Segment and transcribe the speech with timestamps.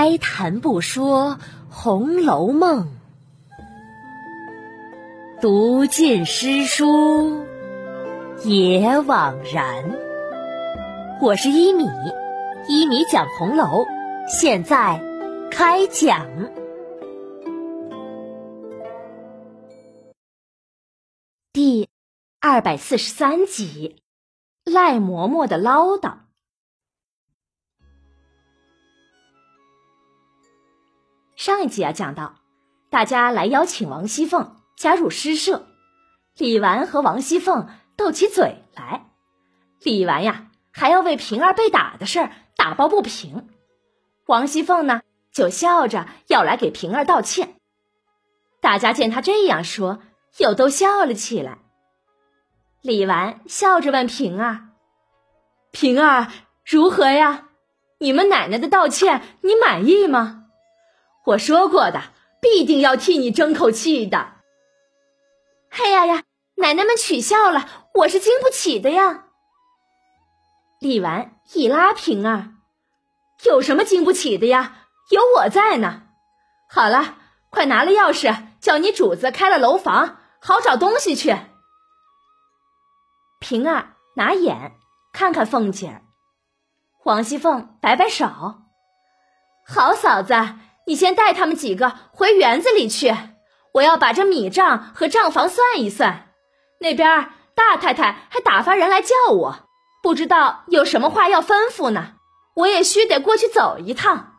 [0.00, 1.32] 哀谈不说
[1.68, 2.88] 《红楼梦》，
[5.42, 7.44] 读尽诗书
[8.42, 9.84] 也枉然。
[11.20, 11.84] 我是一米，
[12.66, 13.84] 一米讲红楼，
[14.26, 14.98] 现在
[15.50, 16.26] 开讲
[21.52, 21.90] 第
[22.40, 23.96] 二百四十三集：
[24.64, 26.29] 赖嬷嬷的唠叨。
[31.40, 32.34] 上一集啊，讲到
[32.90, 35.68] 大家来邀请王熙凤加入诗社，
[36.36, 39.06] 李纨和王熙凤斗起嘴来。
[39.82, 43.48] 李纨呀，还要为平儿被打的事儿打抱不平，
[44.26, 45.00] 王熙凤呢
[45.32, 47.54] 就笑着要来给平儿道歉。
[48.60, 50.00] 大家见他这样说，
[50.36, 51.56] 又都笑了起来。
[52.82, 54.68] 李纨笑着问平儿
[55.72, 56.26] ：“平儿
[56.66, 57.48] 如何呀？
[57.96, 60.36] 你们奶奶的道歉，你满意吗？”
[61.24, 62.02] 我说过的，
[62.40, 64.36] 必定要替你争口气的。
[65.70, 66.22] 哎呀呀，
[66.56, 69.26] 奶奶们取笑了，我是经不起的呀。
[70.80, 72.54] 李纨一拉平儿，
[73.44, 74.86] 有什么经不起的呀？
[75.10, 76.04] 有我在呢。
[76.68, 77.18] 好了，
[77.50, 81.36] 快拿了钥匙，叫你主子开了楼房，好找东西去。
[83.40, 84.72] 平儿拿眼
[85.12, 86.02] 看看凤姐儿，
[87.04, 88.26] 王熙凤摆摆手，
[89.66, 90.34] 好嫂子。
[90.90, 93.14] 你先带他们几个回园子里去，
[93.74, 96.32] 我要把这米账和账房算一算。
[96.80, 99.68] 那边大太太还打发人来叫我，
[100.02, 102.14] 不知道有什么话要吩咐呢。
[102.56, 104.32] 我也须得过去走一趟。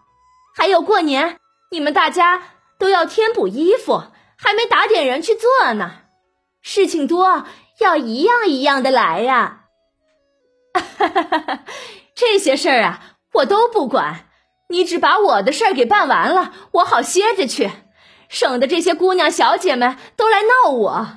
[0.53, 1.39] 还有过年，
[1.71, 2.43] 你们大家
[2.77, 4.03] 都要添补衣服，
[4.37, 6.01] 还没打点人去做呢。
[6.61, 7.45] 事情多，
[7.79, 9.67] 要一样一样的来呀。
[10.73, 11.59] 哈哈哈哈
[12.13, 13.01] 这些事儿啊，
[13.35, 14.27] 我都不管。
[14.71, 17.69] 你只把我的事儿给办完了，我好歇着去，
[18.29, 21.07] 省得这些姑娘小姐们都来闹我。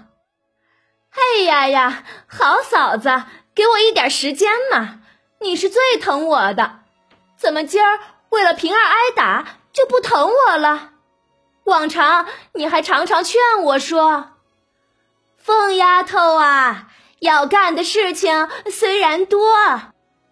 [1.13, 3.23] 哎呀呀，好嫂子，
[3.55, 5.01] 给我一点时间嘛！
[5.41, 6.81] 你是最疼我的，
[7.37, 8.01] 怎么今儿
[8.31, 10.91] 为了平儿挨打就不疼我了？
[11.65, 14.33] 往常你还常常劝我说
[15.39, 16.89] ：“凤丫头啊，
[17.21, 19.55] 要干的事情虽然多，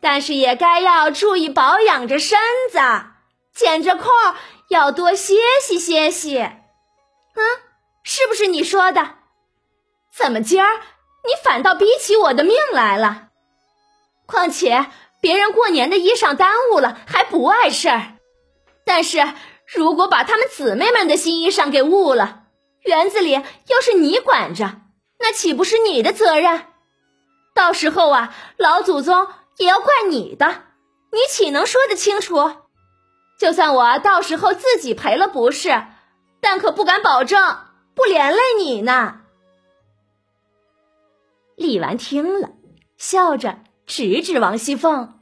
[0.01, 2.39] 但是也该要注意保养着身
[2.71, 2.81] 子。”
[3.55, 4.11] 捡着空
[4.69, 7.43] 要多歇息歇息，嗯，
[8.03, 9.17] 是不是你说的？
[10.15, 10.77] 怎么今儿
[11.25, 13.29] 你反倒逼起我的命来了？
[14.27, 14.87] 况且
[15.21, 18.15] 别人过年的衣裳耽误了还不碍事儿，
[18.85, 19.35] 但是
[19.67, 22.45] 如果把他们姊妹们的新衣裳给误了，
[22.83, 24.81] 园子里要是你管着，
[25.19, 26.67] 那岂不是你的责任？
[27.55, 30.65] 到时候啊，老祖宗也要怪你的，
[31.13, 32.62] 你岂能说得清楚？
[33.39, 35.85] 就算我到时候自己赔了不是，
[36.41, 37.59] 但可不敢保证
[37.95, 39.21] 不连累你呢。
[41.57, 42.51] 李纨听了，
[42.97, 45.21] 笑着指指王熙凤：“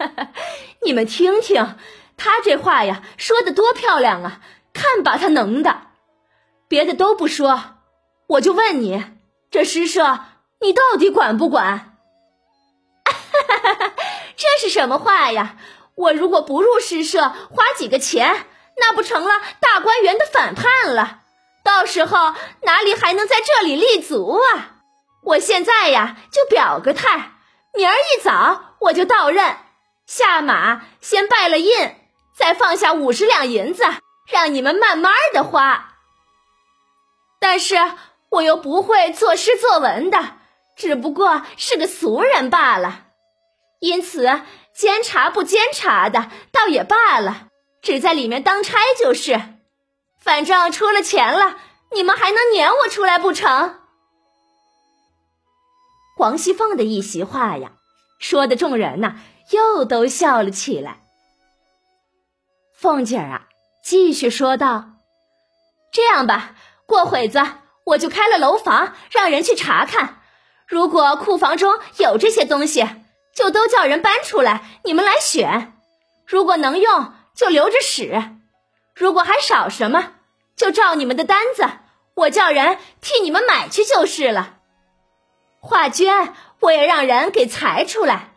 [0.84, 1.76] 你们听听，
[2.16, 4.40] 他这话呀，说的多漂亮啊！
[4.72, 5.82] 看把他能的，
[6.68, 7.76] 别的都不说，
[8.26, 9.04] 我就问你，
[9.50, 10.20] 这诗社
[10.60, 11.96] 你到底管不管？
[14.36, 15.56] 这是什么话呀？”
[15.96, 18.46] 我如果不入诗社，花几个钱，
[18.76, 21.20] 那不成了大观园的反叛了？
[21.64, 24.76] 到时候哪里还能在这里立足啊？
[25.22, 27.32] 我现在呀，就表个态，
[27.74, 29.56] 明儿一早我就到任，
[30.06, 31.96] 下马先拜了印，
[32.36, 33.84] 再放下五十两银子，
[34.30, 35.94] 让你们慢慢的花。
[37.40, 37.76] 但是
[38.28, 40.36] 我又不会作诗作文的，
[40.76, 43.05] 只不过是个俗人罢了，
[43.80, 44.42] 因此。
[44.76, 47.48] 监察不监察的，倒也罢了，
[47.80, 49.40] 只在里面当差就是。
[50.20, 51.56] 反正出了钱了，
[51.94, 53.80] 你们还能撵我出来不成？
[56.18, 57.72] 王熙凤的一席话呀，
[58.20, 59.16] 说的众人呐
[59.52, 61.00] 又都笑了起来。
[62.74, 63.48] 凤姐儿啊，
[63.82, 64.90] 继续说道
[65.90, 67.42] ：“这样吧，过会子
[67.84, 70.20] 我就开了楼房，让人去查看，
[70.66, 72.86] 如果库房中有这些东西。”
[73.36, 75.74] 就都叫人搬出来，你们来选。
[76.26, 78.38] 如果能用，就留着使；
[78.94, 80.14] 如果还少什么，
[80.56, 81.68] 就照你们的单子，
[82.14, 84.54] 我叫人替你们买去就是了。
[85.60, 88.30] 画绢我也让人给裁出来，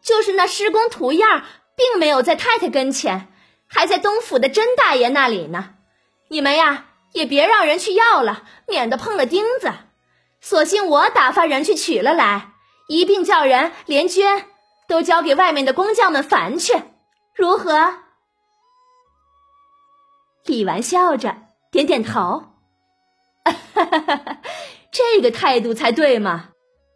[0.00, 1.42] 就是那施工图样，
[1.76, 3.32] 并没有在太太跟前，
[3.66, 5.74] 还在东府的甄大爷那里呢。
[6.28, 9.72] 你们呀，也别让人去要了，免得碰了钉子。
[10.40, 12.52] 索性我打发人去取了来。
[12.88, 14.44] 一并叫人连绢
[14.88, 16.82] 都交给外面的工匠们烦去，
[17.34, 18.00] 如何？
[20.44, 21.36] 李纨笑着
[21.70, 22.54] 点点头，
[23.44, 24.40] 哈 哈
[24.90, 26.50] 这个态度才对嘛。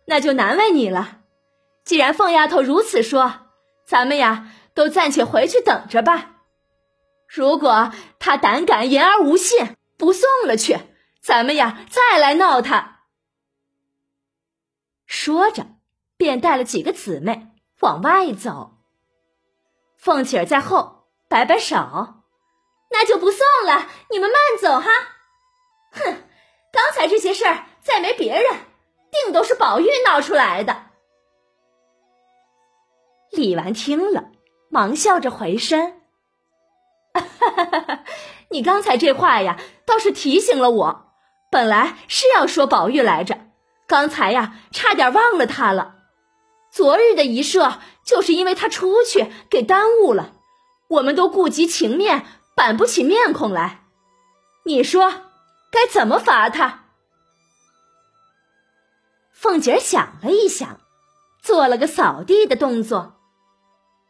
[0.06, 1.20] 那就难为你了。
[1.84, 3.48] 既然凤丫头如此说，
[3.86, 6.36] 咱们呀都暂且回去等着吧。
[7.28, 10.78] 如果她胆敢言而无信，不送了去，
[11.20, 13.02] 咱们呀再来闹她。
[15.06, 15.66] 说着，
[16.22, 17.48] 便带了几个姊妹
[17.80, 18.78] 往外走。
[19.98, 21.76] 凤姐儿在后摆摆手
[22.90, 24.90] ：“那就不送了，你们慢走哈。”
[25.90, 26.22] 哼，
[26.72, 28.52] 刚才这些事儿再没别人，
[29.10, 30.90] 定都是宝玉闹出来的。
[33.32, 34.30] 李纨听了，
[34.70, 36.02] 忙笑着回身
[37.14, 38.04] 哈哈哈哈
[38.50, 41.12] ：“你刚才这话呀，倒是提醒了我。
[41.50, 43.38] 本来是要说宝玉来着，
[43.88, 45.96] 刚才呀，差点忘了他了。
[46.72, 50.32] 昨日的一射，就是因为他出去给耽误了，
[50.88, 52.24] 我们都顾及情面，
[52.56, 53.82] 板不起面孔来。
[54.64, 55.10] 你说
[55.70, 56.84] 该怎么罚他？”
[59.34, 60.80] 凤姐想了一想，
[61.42, 63.16] 做了个扫地的动作。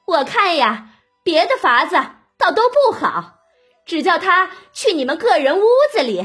[0.06, 0.90] 我看呀，
[1.24, 1.96] 别的法子
[2.38, 3.38] 倒都不好，
[3.86, 6.24] 只叫他去你们个人屋子里，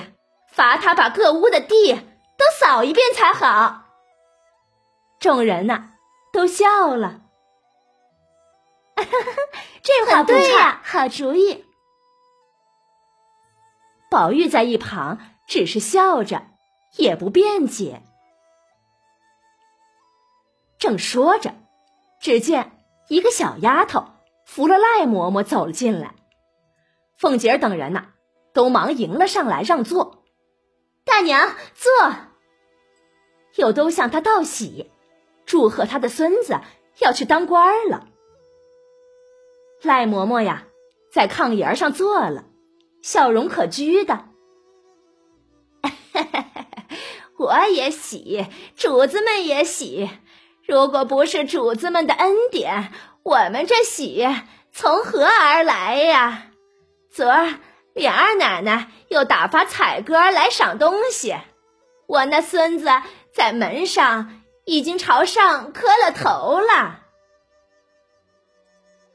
[0.52, 3.86] 罚他把各屋的地都扫一遍才好。
[5.20, 5.94] 众人呐，
[6.38, 7.22] 都笑了。
[9.82, 11.66] 这话不差，好主意。
[14.12, 15.18] 宝玉在一旁
[15.48, 16.44] 只是笑着，
[16.98, 18.04] 也不辩解。
[20.78, 21.56] 正说着，
[22.22, 22.74] 只见。
[23.10, 24.06] 一个小丫头
[24.46, 26.14] 扶了赖嬷嬷走了进来，
[27.18, 28.10] 凤姐儿等人呐，
[28.54, 30.24] 都忙迎了上来让座。
[31.04, 31.92] 大娘坐，
[33.56, 34.92] 又都向她道喜，
[35.48, 36.60] 祝贺她的孙子
[37.00, 38.08] 要去当官了。
[39.82, 40.68] 赖嬷嬷呀，
[41.12, 42.46] 在炕沿上坐了，
[43.02, 44.26] 笑容可掬的。
[47.38, 48.46] 我也喜，
[48.76, 50.10] 主子们也喜。
[50.66, 52.92] 如果不是主子们的恩典，
[53.24, 54.28] 我们这喜
[54.72, 56.48] 从何而来呀？
[57.10, 57.60] 昨儿
[57.94, 61.36] 琏二奶奶又打发彩哥来赏东西，
[62.08, 62.90] 我那孙子
[63.32, 64.37] 在门上
[64.68, 67.06] 已经朝上磕了头了。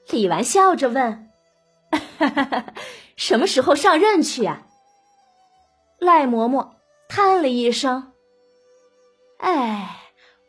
[0.08, 1.30] 李纨笑着问
[3.16, 4.66] ：“什么时候上任去呀？”
[6.00, 6.70] 赖嬷嬷
[7.08, 8.12] 叹了一声
[9.38, 9.98] ：“哎。”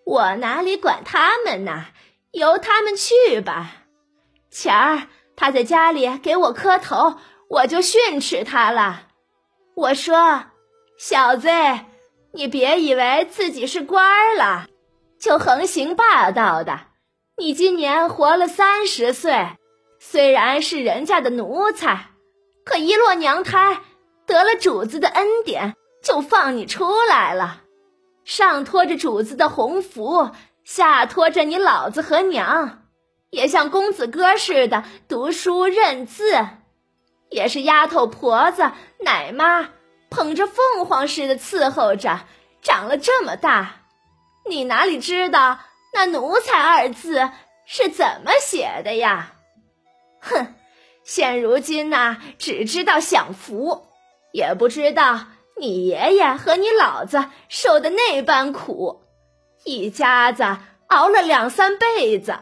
[0.05, 1.85] 我哪里管他们呢？
[2.31, 3.85] 由他们去吧。
[4.51, 5.07] 前儿
[5.37, 7.17] 他在家里给我磕头，
[7.47, 9.07] 我就训斥他了。
[9.75, 10.47] 我说
[10.99, 11.47] ：“小子，
[12.33, 14.67] 你别以为自己是官儿了，
[15.23, 16.81] 就横行霸道的。
[17.37, 19.51] 你今年活了三十岁，
[19.97, 22.09] 虽然是人家的奴才，
[22.65, 23.79] 可一落娘胎，
[24.27, 27.61] 得了主子的恩典，就放你出来了。”
[28.25, 30.31] 上托着主子的红福，
[30.65, 32.83] 下托着你老子和娘，
[33.29, 36.45] 也像公子哥似的读书认字，
[37.29, 39.69] 也是丫头婆子奶妈
[40.09, 42.19] 捧着凤凰似的伺候着，
[42.61, 43.82] 长了这么大，
[44.45, 45.59] 你哪里知道
[45.93, 47.31] 那奴才二字
[47.65, 49.33] 是怎么写的呀？
[50.19, 50.53] 哼，
[51.03, 53.87] 现如今呐，只知道享福，
[54.31, 55.25] 也不知道。
[55.55, 59.03] 你爷爷和你老子受的那般苦，
[59.65, 60.43] 一家子
[60.87, 62.39] 熬了两三辈子，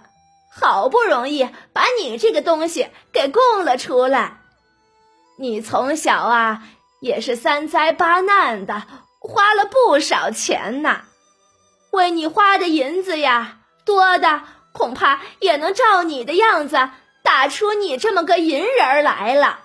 [0.50, 4.38] 好不容易把你这个东西给供了出来。
[5.38, 6.64] 你从小啊
[7.02, 8.84] 也是三灾八难的，
[9.20, 11.04] 花了不少钱呐。
[11.92, 14.42] 为你花的银子呀，多的
[14.74, 16.90] 恐怕也能照你的样子
[17.24, 19.60] 打出你这么个银人来了。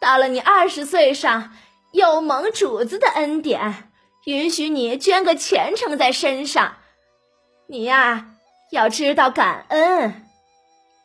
[0.00, 1.52] 到了你二十岁上。
[1.92, 3.90] 有蒙主子的恩典，
[4.24, 6.76] 允许你捐个前程在身上，
[7.68, 8.28] 你呀
[8.70, 10.26] 要知道感恩。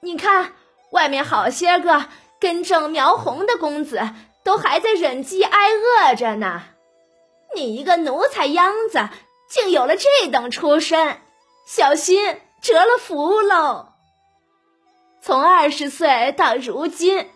[0.01, 0.53] 你看
[0.91, 2.05] 外面好些个
[2.39, 3.99] 根正苗红的公子，
[4.45, 6.63] 都还在忍饥挨饿着呢。
[7.53, 9.09] 你一个奴才秧子，
[9.49, 11.21] 竟有了这等出身，
[11.65, 13.93] 小心折了福喽。
[15.21, 17.29] 从二十岁到如今，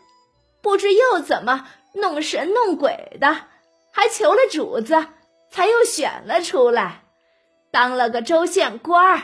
[0.61, 1.67] 不知又怎么。
[1.93, 3.47] 弄神弄鬼的，
[3.91, 5.07] 还求了主子，
[5.51, 7.03] 才又选了出来，
[7.69, 9.21] 当了个州县官儿。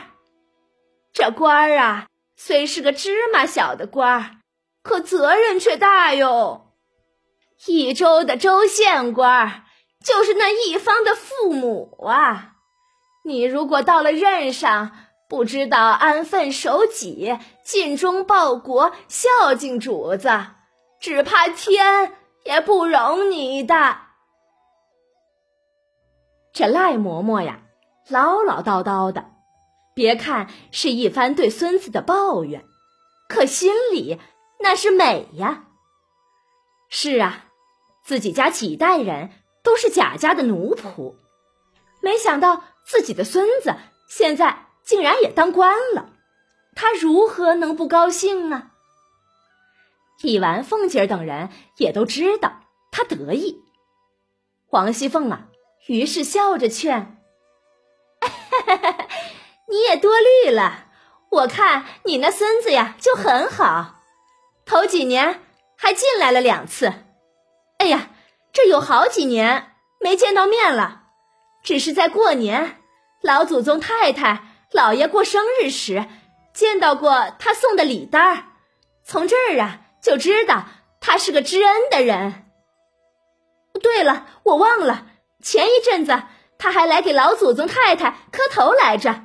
[1.14, 4.30] 这官儿啊，虽是个芝麻小的官儿，
[4.82, 6.74] 可责任却大哟。
[7.64, 9.62] 一州的州县官儿，
[10.04, 12.56] 就是那一方的父母啊。
[13.28, 14.90] 你如果到了任上，
[15.28, 20.28] 不知道安分守己、尽忠报国、孝敬主子，
[20.98, 22.14] 只怕天。
[22.44, 23.98] 也不容你的。
[26.54, 27.60] 这赖嬷嬷呀，
[28.08, 29.32] 唠唠叨叨的，
[29.92, 32.64] 别看是一番对孙子的抱怨，
[33.28, 34.18] 可心里
[34.60, 35.64] 那是美呀。
[36.88, 37.44] 是啊，
[38.02, 39.30] 自己家几代人
[39.62, 41.16] 都是贾家的奴仆，
[42.00, 43.76] 没想到自己的孙子
[44.08, 46.08] 现在竟然也当官了，
[46.74, 48.70] 他如何能不高兴呢？
[50.22, 53.62] 李纨、凤姐等人也都知道他得意。
[54.70, 55.48] 王熙凤啊，
[55.86, 57.22] 于是笑着劝
[59.68, 60.86] ：“你也多虑了，
[61.30, 64.00] 我看你那孙子呀就很好，
[64.64, 65.42] 头几年
[65.76, 66.92] 还进来了两次。
[67.78, 68.10] 哎呀，
[68.52, 71.07] 这有好几年没见到面了，
[71.62, 72.80] 只是在过年，
[73.22, 76.06] 老祖宗太太、老爷过生日时
[76.52, 78.44] 见到过他送的礼单儿，
[79.04, 80.64] 从这儿啊。”就知道
[81.00, 82.44] 他是个知恩的人。
[83.82, 85.08] 对了，我忘了，
[85.42, 86.22] 前一阵子
[86.56, 89.24] 他还来给老祖宗太太磕头来着，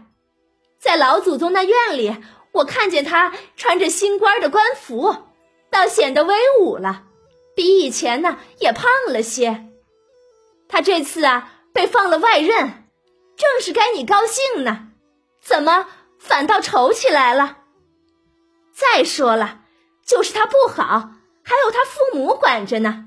[0.82, 2.18] 在老祖宗那院里，
[2.54, 5.16] 我看见他穿着新官的官服，
[5.70, 7.04] 倒显得威武了，
[7.56, 9.68] 比以前呢也胖了些。
[10.68, 12.86] 他这次啊被放了外任，
[13.36, 14.89] 正是该你高兴呢，
[15.42, 15.88] 怎么
[16.20, 17.58] 反倒愁起来了？
[18.72, 19.60] 再说了。
[20.06, 21.12] 就是他不好，
[21.44, 23.06] 还有他父母管着呢，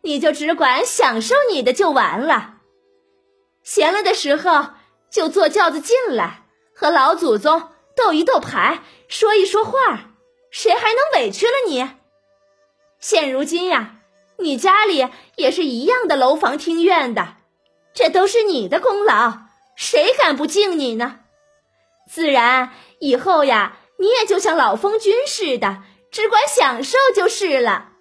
[0.00, 2.54] 你就只管享受你的就完了。
[3.62, 4.70] 闲了的时候
[5.10, 10.12] 就坐轿子进来，和老祖宗斗一斗牌，说一说话，
[10.50, 11.90] 谁还能委屈了你？
[12.98, 13.96] 现如今呀，
[14.38, 17.36] 你家里也是一样的楼房厅院的，
[17.92, 19.38] 这都是你的功劳，
[19.76, 21.20] 谁敢不敬你呢？
[22.08, 25.82] 自然以后呀，你也就像老封君似的。
[26.10, 27.92] 只管享受就是了。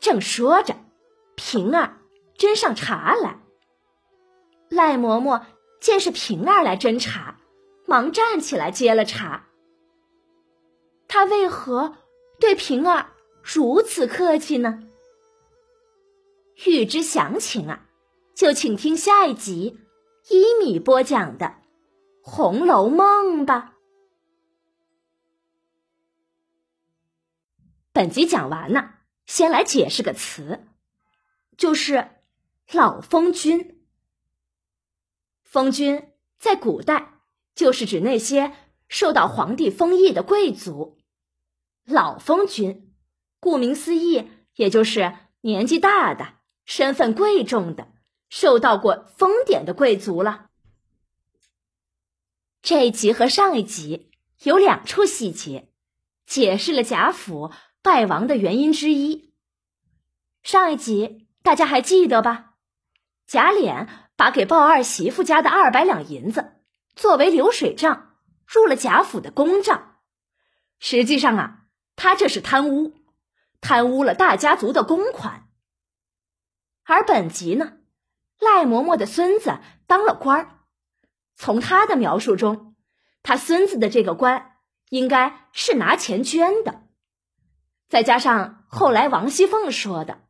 [0.00, 0.74] 正说着，
[1.36, 1.98] 平儿
[2.36, 3.38] 斟上茶来。
[4.68, 5.42] 赖嬷嬷
[5.80, 7.36] 见是平儿来斟茶，
[7.86, 9.46] 忙站起来接了茶。
[11.06, 11.94] 他为何
[12.40, 14.82] 对平儿如此客气呢？
[16.66, 17.86] 欲知详情啊，
[18.34, 19.78] 就请听下一集
[20.28, 21.46] 一米播讲的
[22.22, 23.76] 《红楼梦》吧。
[27.92, 28.94] 本集讲完呢，
[29.26, 30.66] 先来解释个词，
[31.56, 32.10] 就是
[32.72, 33.82] “老封君”。
[35.42, 37.20] 封君在古代
[37.54, 38.52] 就是指那些
[38.86, 40.98] 受到皇帝封邑的贵族。
[41.84, 42.94] 老封君，
[43.40, 46.34] 顾名思义，也就是年纪大的、
[46.70, 47.88] 身份贵重的、
[48.28, 50.50] 受到过封典的贵族了。
[52.62, 54.12] 这一集和上一集
[54.44, 55.68] 有两处细节，
[56.26, 57.50] 解释了贾府。
[57.82, 59.32] 败亡的原因之一。
[60.42, 62.52] 上一集大家还记得吧？
[63.26, 66.60] 贾琏把给鲍二媳妇家的二百两银子
[66.94, 69.96] 作为流水账入了贾府的公账，
[70.78, 71.62] 实际上啊，
[71.96, 72.92] 他这是贪污，
[73.62, 75.48] 贪污了大家族的公款。
[76.84, 77.78] 而本集呢，
[78.38, 80.50] 赖嬷嬷的孙子当了官儿，
[81.36, 82.74] 从他的描述中，
[83.22, 84.56] 他孙子的这个官
[84.88, 86.82] 应该是拿钱捐的。
[87.88, 90.22] 再加上后来王熙凤说的，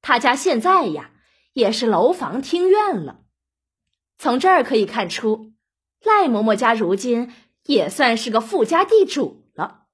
[0.00, 1.10] 他家现在呀
[1.52, 3.20] 也是楼房厅院了。
[4.16, 5.52] 从这儿可以看出，
[6.02, 7.32] 赖嬷嬷家如今
[7.64, 9.86] 也算是个富家地主了。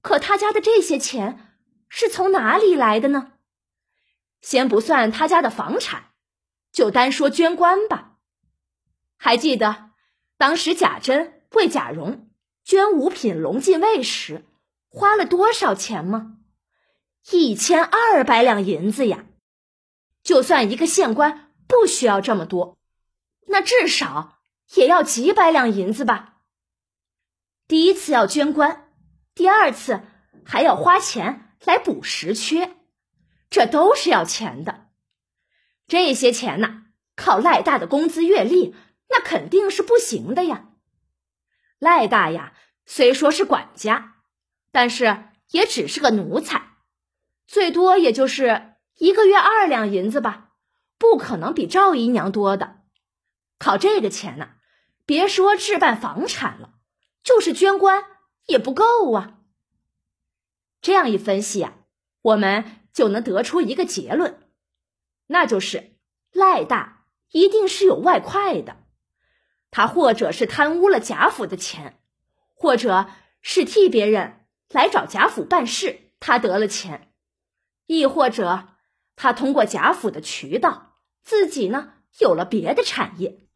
[0.00, 1.58] 可他家的这些钱
[1.88, 3.32] 是从哪里来的呢？
[4.40, 6.10] 先不算他家的房产，
[6.72, 8.16] 就单说捐官吧。
[9.16, 9.90] 还记得
[10.36, 12.30] 当时贾珍为贾蓉
[12.64, 14.46] 捐五品龙禁尉时？
[14.88, 16.38] 花了多少钱吗？
[17.30, 19.24] 一千二百两银子呀！
[20.22, 22.78] 就算一个县官不需要这么多，
[23.46, 24.38] 那至少
[24.74, 26.38] 也要几百两银子吧。
[27.68, 28.90] 第一次要捐官，
[29.34, 30.00] 第二次
[30.44, 32.74] 还要花钱来补实缺，
[33.50, 34.88] 这都是要钱的。
[35.86, 38.74] 这些钱呢，靠赖大的工资月例，
[39.10, 40.68] 那肯定是不行的呀。
[41.78, 42.54] 赖大呀，
[42.86, 44.16] 虽说是管家。
[44.72, 46.76] 但是也只是个奴才，
[47.44, 50.50] 最多也就是一个月二两银子吧，
[50.96, 52.82] 不可能比赵姨娘多的。
[53.58, 54.50] 靠这个钱呢，
[55.04, 56.74] 别说置办房产了，
[57.24, 58.04] 就是捐官
[58.46, 59.38] 也不够啊。
[60.80, 61.74] 这样一分析啊，
[62.22, 64.40] 我们就能得出一个结论，
[65.26, 65.96] 那就是
[66.32, 68.76] 赖大一定是有外快的，
[69.70, 72.00] 他或者是贪污了贾府的钱，
[72.54, 74.36] 或者是替别人。
[74.72, 77.12] 来找贾府办事，他得了钱，
[77.86, 78.68] 亦或者
[79.16, 83.48] 他通过贾府的渠道，自己呢有了别的产业。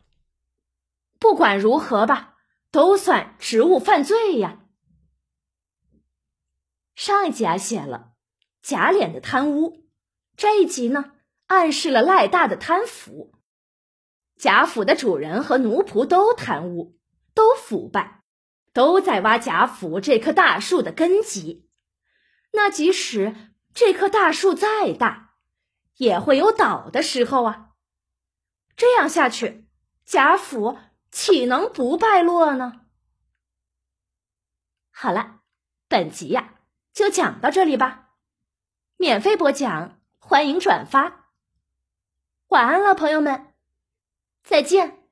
[1.21, 2.35] 不管如何吧，
[2.73, 4.65] 都算职务犯罪呀。
[6.97, 8.14] 上一集啊写了
[8.65, 9.85] 贾琏的贪污，
[10.39, 11.13] 这一集呢
[11.49, 13.35] 暗示了赖大的贪腐。
[14.39, 16.99] 贾府的主人和奴仆都贪污，
[17.35, 18.23] 都腐败，
[18.73, 21.69] 都在挖贾府这棵大树的根基。
[22.53, 25.35] 那即使这棵大树再大，
[25.97, 27.73] 也会有倒的时候啊！
[28.77, 29.69] 这样下去，
[30.07, 30.79] 贾府
[31.11, 32.87] 岂能不败落呢？
[34.91, 35.41] 好了，
[35.87, 36.55] 本集呀
[36.95, 38.04] 就讲到这里吧。
[39.05, 41.27] 免费播讲，欢迎转发。
[42.47, 43.53] 晚安了，朋友们，
[44.43, 45.04] 再见。